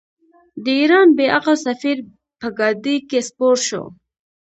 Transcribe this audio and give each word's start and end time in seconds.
د 0.63 0.65
ایران 0.79 1.07
بې 1.17 1.25
عقل 1.37 1.55
سفیر 1.67 1.97
په 2.39 2.47
ګاډۍ 2.57 2.97
کې 3.09 3.19
سپور 3.27 3.55
شو. 3.67 3.83